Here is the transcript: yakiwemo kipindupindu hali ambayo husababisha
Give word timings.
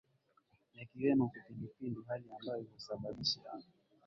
yakiwemo 0.77 1.23
kipindupindu 1.31 1.99
hali 2.07 2.25
ambayo 2.39 2.61
husababisha 2.75 3.39